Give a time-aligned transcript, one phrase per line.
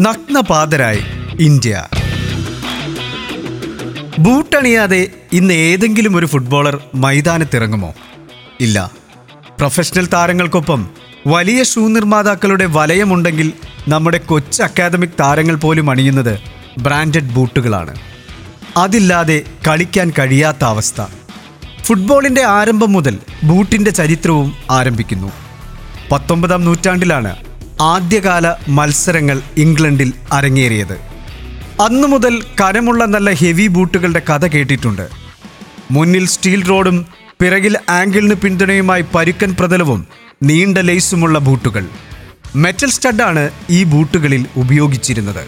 [0.00, 1.02] നഗ്നപാതരായി
[1.40, 1.84] India.
[4.18, 7.94] ബൂട്ടണിയാതെ ഇന്ന് ഏതെങ്കിലും ഒരു ഫുട്ബോളർ മൈതാനത്തിറങ്ങുമോ?
[8.60, 8.90] ഇല്ല.
[9.58, 10.88] പ്രൊഫഷണൽ താരങ്ങൾക്കൊപ്പം
[11.26, 13.52] വലിയ ഷൂ നിർമ്മാതാക്കളുടെ വലയമുണ്ടെങ്കിൽ
[13.88, 16.38] നമ്മുടെ കൊച്ച് അക്കാദമിക് താരങ്ങൾ പോലും അണിയുന്നത്
[16.78, 17.96] ബ്രാൻഡഡ് ബൂട്ടുകളാണ്.
[18.76, 21.02] അതില്ലാതെ കളിക്കാൻ കഴിയാത്ത അവസ്ഥ.
[21.82, 25.32] ഫുട്ബോളിന്റെ ആരംഭം മുതൽ ബൂട്ടിന്റെ ചരിത്രവും ആരംഭിക്കുന്നു.
[26.12, 27.45] പത്തൊമ്പതാം നൂറ്റാണ്ടിലാണ്
[27.80, 30.98] ആദ്യകാല മത്സരങ്ങൾ ഇംഗ്ലണ്ടിൽ അരങ്ങേറിയത്.
[31.80, 35.08] അന്നു മുതൽ കനമുള്ള നല്ല ഹെവി ബൂട്ടുകളുടെ കഥ കേട്ടിട്ടുണ്ട്.
[35.90, 37.06] മുന്നിൽ സ്റ്റീൽ റോഡും
[37.40, 40.06] പിറകിൽ ആംഗിളിന് പിന്തുണയുമായി പരുക്കൻ പ്രതലവും
[40.42, 41.86] നീണ്ട ലേസുമുള്ള ബൂട്ടുകൾ.
[42.56, 45.44] മെറ്റൽ സ്റ്റഡാണ് ഈ ബൂട്ടുകളിൽ ഉപയോഗിച്ചിരുന്നത്.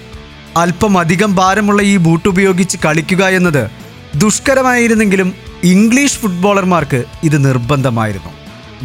[0.57, 3.71] അല്പം അധികം ഭാരമുള്ള ഈ ബൂട്ട് ഉപയോഗിച്ച് കളിക്കുക എന്നത്
[4.15, 8.31] ദുഷ്കരമായിരുന്നെങ്കിലും ഇംഗ്ലീഷ് ഫുട്ബോളർമാർക്ക് ഇത് നിർബന്ധമായിരുന്നു.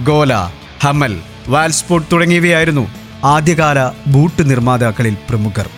[0.03, 0.33] ഗോല
[0.83, 1.17] ഹമൽ
[1.47, 5.69] വാൽസ്പോർട്ട് തുടങ്ങിയവയായിരുന്നു ആദ്യകാല ബൂട്ട് നിർമ്മാതാക്കളിൽ പ്രമുഖർ.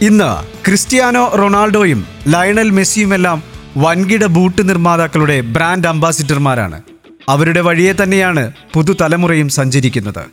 [0.00, 3.42] ഇന്ന് ക്രിസ്ത്യാനോ റൊണാൾഡോയും ലയണൽ മെസ്സിയുമെല്ലാം
[3.76, 6.82] വൻകിട ബൂട്ട് നിർമ്മാതാക്കളുടെ ബ്രാൻഡ് അംബാസിഡർമാരാണ്.
[7.28, 10.24] അവരുടെ വഴിയെ തന്നെയാണ് പുതുതലമുറയും സഞ്ചരിക്കുന്നത്.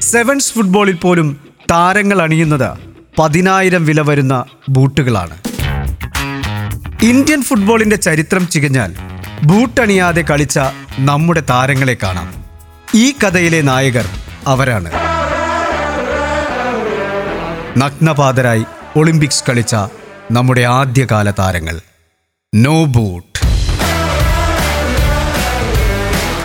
[0.00, 2.78] സെവൻസ് ഫുട്ബോളിൽ പോലും താരങ്ങൾ അണിയുന്നത്
[3.18, 5.36] പതിനായിരം വില വരുന്ന ബൂട്ടുകളാണ്.
[7.02, 8.94] ഇന്ത്യൻ ഫുട്ബോളിന്റെ ചരിത്രം ചികഞ്ഞാൽ
[9.44, 10.58] ബൂട്ടണിയാതെ കളിച്ച
[10.98, 12.34] നമ്മുടെ താരങ്ങളെ കാണാം.
[12.94, 14.04] ഈ കഥയിലെ നായകർ
[14.46, 15.07] അവരാണ്.
[17.80, 18.64] നഗ്നപാതരായി
[18.96, 19.74] ഒളിമ്പിക്സ് കളിച്ച
[20.30, 21.76] നമ്മുടെ ആദ്യകാല താരങ്ങൾ.
[22.54, 23.38] നോ ബൂട്ട്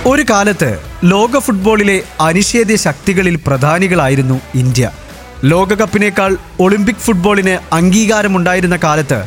[0.09, 0.69] ഒരു കാലത്ത്
[1.03, 4.91] ലോക ഫുട്ബോളിലെ അനിഷേധ്യ ശക്തികളിൽ പ്രധാനികളായിരുന്നു ഇന്ത്യ.
[5.43, 9.19] ലോകകപ്പിനേക്കാൾ ഒളിമ്പിക് ഫുട്ബോളിന് അംഗീകാരമുണ്ടായിരുന്ന കാലത്ത്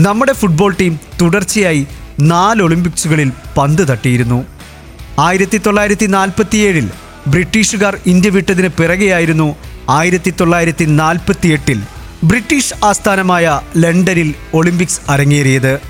[0.00, 1.82] നമ്മുടെ ഫുട്ബോൾ ടീം തുടർച്ചയായി
[2.20, 4.40] നാല് ഒളിമ്പിക്സുകളിൽ പന്ത് തട്ടിയിരുന്നു.
[5.18, 6.86] ആയിരത്തി തൊള്ളായിരത്തി നാൽപ്പത്തിയേഴിൽ
[7.26, 9.48] ബ്രിട്ടീഷുകാർ ഇന്ത്യ വിട്ടതിന് പിറകെയായിരുന്നു
[9.90, 11.82] ആയിരത്തി തൊള്ളായിരത്തി നാൽപ്പത്തിയെട്ടിൽ
[12.24, 15.80] ബ്രിട്ടീഷ് ആസ്ഥാനമായ ലണ്ടനിൽ ഒളിമ്പിക്സ് അരങ്ങേറിയത്.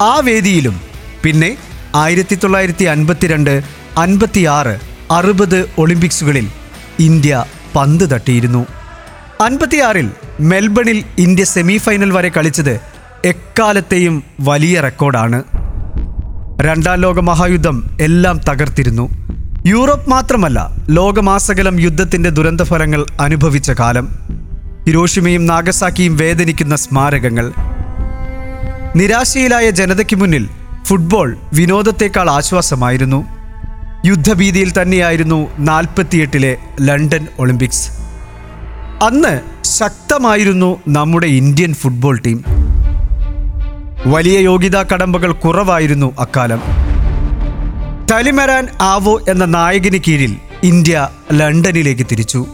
[0.00, 0.80] ആ വേദിയിലും
[1.24, 1.56] പിന്നെ
[1.94, 3.62] ആയിരത്തി തൊള്ളായിരത്തി അൻപത്തിരണ്ട്
[3.98, 4.80] അൻപത്തിയാറ്
[5.10, 6.48] അറുപത് ഒളിമ്പിക്സുകളിൽ
[6.98, 7.44] ഇന്ത്യ
[7.76, 8.66] പന്ത് തട്ടിയിരുന്നു.
[9.40, 12.80] അൻപത്തിയാറിൽ മെൽബണിൽ ഇന്ത്യ സെമിഫൈനൽ വരെ കളിച്ചത്
[13.24, 15.42] എക്കാലത്തെയും വലിയ റെക്കോർഡാണ്.
[16.60, 19.29] രണ്ടാം ലോക മഹായുദ്ധം എല്ലാം തകർത്തിരുന്നു.
[19.66, 24.08] യൂറോപ്പ് മാത്രമല്ല ലോകമാസകലം യുദ്ധത്തിന്റെ ദുരന്തഫലങ്ങൾ അനുഭവിച്ച കാലം.
[24.86, 27.52] ഹിരോഷിമയും നാഗസാക്കിയും വേദനിക്കുന്ന സ്മാരകങ്ങൾ.
[28.96, 30.48] നിരാശയിലായ ജനതയ്ക്ക് മുന്നിൽ
[30.84, 33.26] ഫുട്ബോൾ വിനോദത്തേക്കാൾ ആശ്വാസമായിരുന്നു.
[34.06, 37.90] യുദ്ധഭീതിയിൽ തന്നെയായിരുന്നു നാൽപ്പത്തിയെട്ടിലെ ലണ്ടൻ ഒളിമ്പിക്സ്.
[39.04, 42.44] അന്ന് ശക്തമായിരുന്നു നമ്മുടെ ഇന്ത്യൻ ഫുട്ബോൾ ടീം.
[44.06, 46.79] വലിയ യോഗ്യതാ കടമ്പകൾ കുറവായിരുന്നു അക്കാലം.
[48.10, 52.46] ടലിമരാൻ ആവോ എന്ന നായകന് കീഴിൽ ഇന്ത്യ ലണ്ടനിലേക്ക് തിരിച്ചു.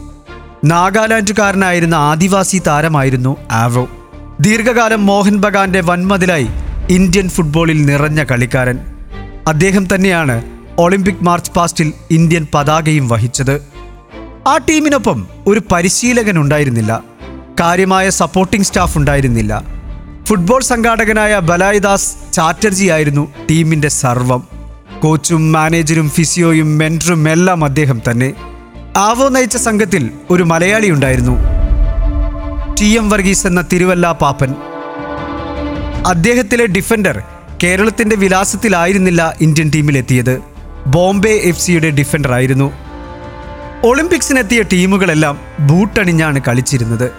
[0.65, 3.87] നാഗാലാൻഡുകാരനായിരുന്ന ആദിവാസി താരമായിരുന്നു ആവോ.
[4.41, 6.47] ദീർഘകാലം മോഹൻ ബഗാന്റെ വൻമതിലായി
[6.89, 8.79] ഇന്ത്യൻ ഫുട്ബോളിൽ നിറഞ്ഞ കളിക്കാരൻ.
[9.47, 10.43] അദ്ദേഹം തന്നെയാണ്
[10.77, 13.67] ഒളിമ്പിക് മാർച്ച് പാസ്റ്റിൽ ഇന്ത്യൻ പതാകയും വഹിച്ചത്.
[14.47, 17.03] ആ ടീമിനൊപ്പം ഒരു പരിശീലകൻ ഉണ്ടായിരുന്നില്ല.
[17.59, 19.65] കാര്യമായ സപ്പോർട്ടിംഗ് സ്റ്റാഫ് ഉണ്ടായിരുന്നില്ല.
[20.23, 24.56] ഫുട്ബോൾ സംഘാടകനായ ബലായിദാസ് ചാറ്റർജി ആയിരുന്നു ടീമിന്റെ സർവം.
[25.01, 28.33] കോച്ചും മാനേജരും ഫിസിയോയും മെന്ററും എല്ലാം അദ്ദേഹം തന്നെ.
[28.97, 31.37] ആവോ നയിച്ച സംഘത്തിൽ ഒരു മലയാളി ഉണ്ടായിരുന്നു.
[32.81, 34.55] ടി എം വർഗീസ് എന്ന തിരുവല്ല പാപ്പൻ.
[36.07, 37.23] അദ്ദേഹത്തിലെ ഡിഫൻഡർ
[37.63, 40.41] കേരളത്തിന്റെ വിലാസത്തിലായിരുന്നില്ല ഇന്ത്യൻ ടീമിലെത്തിയത്.
[40.87, 42.71] ബോംബെ എഫ് സിയുടെ ഡിഫൻഡർ ആയിരുന്നു.
[43.83, 47.11] ഒളിമ്പിക്സിനെത്തിയ ടീമുകളെല്ലാം ബൂട്ടണിഞ്ഞാണ് കളിച്ചിരുന്നത്.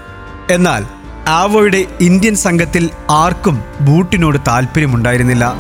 [0.51, 0.85] എന്നാൽ
[1.29, 5.55] ആവോയുടെ ഇന്ത്യൻ സംഘത്തിൽ ആർക്കും ബൂട്ടിനോട് താല്പര്യമുണ്ടായിരുന്നില്ല.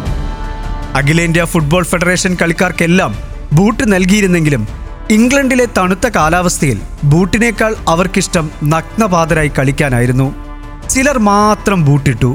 [0.99, 3.13] അഖിലേന്ത്യാ ഫുട്ബോൾ ഫെഡറേഷൻ കളിക്കാർക്കെല്ലാം
[3.53, 4.63] ബൂട്ട് നൽകിയിരുന്നെങ്കിലും
[5.11, 10.27] ഇംഗ്ലണ്ടിലെ തണുത്ത കാലാവസ്ഥയിൽ ബൂട്ടിനേക്കാൾ അവർക്കിഷ്ടം നഗ്നപാതരായി കളിക്കാനായിരുന്നു.
[10.91, 12.31] ചിലർ മാത്രം ബൂട്ടിട്ടു.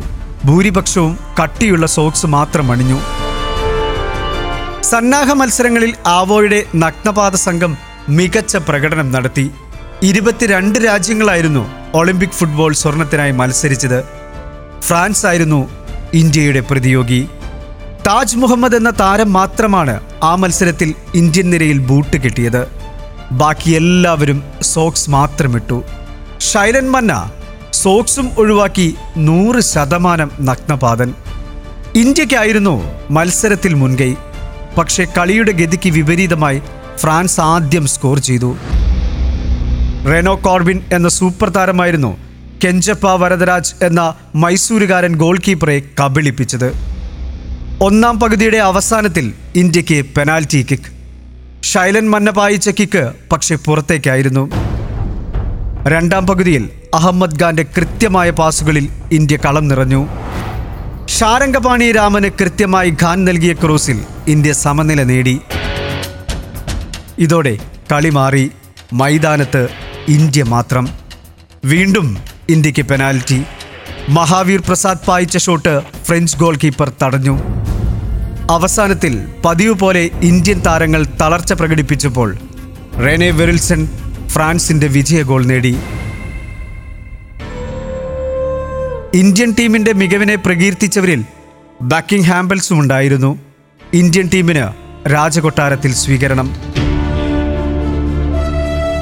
[0.45, 2.99] ഭൂരിപക്ഷവും കട്ടിയുള്ള സോക്സ് മാത്രം അണിഞ്ഞു.
[4.91, 7.77] സന്നാഹ മത്സരങ്ങളിൽ ആവോയുടെ നഗ്നപാത സംഘം
[8.09, 9.45] മികച്ച പ്രകടനം നടത്തി.
[10.03, 11.63] ഇരുപത്തിരണ്ട് രാജ്യങ്ങളായിരുന്നു
[11.93, 13.99] ഒളിമ്പിക് ഫുട്ബോൾ സ്വർണത്തിനായി മത്സരിച്ചത്.
[14.81, 15.61] ഫ്രാൻസ് ആയിരുന്നു
[16.13, 17.21] ഇന്ത്യയുടെ പ്രതിയോഗി.
[18.07, 22.67] താജ് മുഹമ്മദ് എന്ന താരം മാത്രമാണ് ആ മത്സരത്തിൽ ഇന്ത്യൻ നിരയിൽ ബൂട്ട് കിട്ടിയത്.
[23.31, 25.83] ബാക്കി എല്ലാവരും സോക്സ് മാത്രമിട്ടു.
[26.37, 27.31] ശൈലൻ മന്ന
[27.73, 31.13] സോക്സും ഒഴിവാക്കി നൂറ് ശതമാനം നഗ്നപാതൻ.
[31.95, 34.13] ഇന്ത്യക്കായിരുന്നു മത്സരത്തിൽ മുൻകൈ.
[34.77, 36.61] പക്ഷേ കളിയുടെ ഗതിക്ക് വിപരീതമായി
[36.97, 38.57] ഫ്രാൻസ് ആദ്യം സ്കോർ ചെയ്തു.
[40.11, 42.17] റെനോ കോർബിൻ എന്ന സൂപ്പർ താരമായിരുന്നു
[42.65, 46.92] കെഞ്ചപ്പ വരദരാജ് എന്ന മൈസൂരുകാരൻ ഗോൾ കീപ്പറെ കബളിപ്പിച്ചത്.
[47.83, 50.89] ഒന്നാം പകുതിയുടെ അവസാനത്തിൽ ഇന്ത്യയ്ക്ക് പെനാൽറ്റി കിക്ക്.
[51.63, 54.51] ശൈലൻ മന്ന പായിച്ച കിക്ക് പക്ഷെ പുറത്തേക്കായിരുന്നു.
[55.87, 60.07] രണ്ടാം പകുതിയിൽ അഹമ്മദ് ഖാന്റെ കൃത്യമായ പാസുകളിൽ ഇന്ത്യ കളം നിറഞ്ഞു.
[61.07, 65.41] ഷാരംഗപാണി രാമന് കൃത്യമായി ഖാൻ നൽകിയ ക്രോസിൽ ഇന്ത്യ സമനില നേടി.
[67.19, 67.57] ഇതോടെ
[67.91, 68.51] കളി മാറി.
[68.93, 69.67] മൈതാനത്ത്
[70.07, 70.89] ഇന്ത്യ മാത്രം.
[71.65, 72.17] വീണ്ടും
[72.49, 73.43] ഇന്ത്യയ്ക്ക് പെനാൽറ്റി.
[74.09, 77.39] മഹാവീർ പ്രസാദ് പായിച്ച ഷോട്ട് ഫ്രഞ്ച് ഗോൾ കീപ്പർ തടഞ്ഞു.
[78.51, 82.37] അവസാനത്തിൽ പതിവ് പോലെ ഇന്ത്യൻ താരങ്ങൾ തളർച്ച പ്രകടിപ്പിച്ചപ്പോൾ
[83.05, 83.87] റെനെ വെറിൽസൺ
[84.27, 85.75] ഫ്രാൻസിന്റെ വിജയ ഗോൾ നേടി.
[89.13, 91.25] ഇന്ത്യൻ ടീമിന്റെ മികവിനെ പ്രകീർത്തിച്ചവരിൽ
[91.81, 93.39] ബാക്കിംഗ് ഹാമ്പൽസും ഉണ്ടായിരുന്നു.
[93.93, 94.67] ഇന്ത്യൻ ടീമിന്
[95.13, 96.55] രാജകൊട്ടാരത്തിൽ സ്വീകരണം.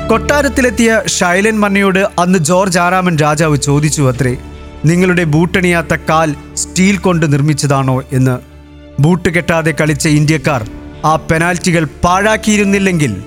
[0.10, 4.38] കൊട്ടാരത്തിലെത്തിയ ഷൈലൻ മന്നയോട് അന്ന് ജോർജ് ആറാമൻ രാജാവ് ചോദിച്ചു അത്രേ
[4.86, 8.04] നിങ്ങളുടെ ബൂട്ടണിയാത്ത കാൽ സ്റ്റീൽ കൊണ്ട് നിർമ്മിച്ചതാണോ?
[8.12, 8.51] എന്ന്
[9.00, 10.70] ബൂട്ട് കെട്ടാതെ കളിച്ച ഇന്ത്യക്കാർ
[11.06, 13.24] ആ പെനാൽറ്റികൾ പാഴാക്കിയിരുന്നില്ലെങ്കിൽ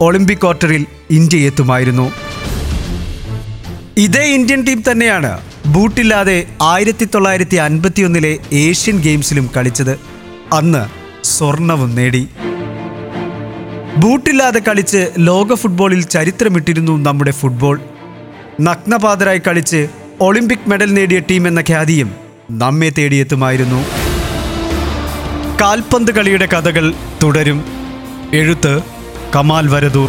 [0.00, 2.12] ഒളിമ്പിക് ക്വാർട്ടറിൽ ഇന്ത്യ എത്തുമായിരുന്നു.
[3.98, 10.00] ഇതേ ഇന്ത്യൻ ടീം തന്നെയാണ് ബൂട്ടില്ലാതെ ആയിരത്തി തൊള്ളായിരത്തി അൻപത്തിയൊന്നിലെ ഏഷ്യൻ ഗെയിംസിലും കളിച്ചത്.
[10.52, 10.86] അന്ന്
[11.24, 12.28] സ്വർണവും നേടി.
[13.96, 17.80] ബൂട്ടില്ലാതെ കളിച്ച് ലോക ഫുട്ബോളിൽ ചരിത്രമിട്ടിരുന്നു നമ്മുടെ ഫുട്ബോൾ.
[18.60, 19.88] നഗ്നപാതരായി കളിച്ച്
[20.20, 22.14] ഒളിമ്പിക് മെഡൽ നേടിയ ടീം എന്ന ഖ്യാതിയും
[22.50, 24.07] നമ്മെ തേടിയെത്തുമായിരുന്നു.
[25.60, 27.64] കാൽപന്ത് കളിയുടെ കഥകൾ തുടരും.
[28.32, 28.82] എഴുത്ത്
[29.36, 30.08] കമാൽ വരദൂർ.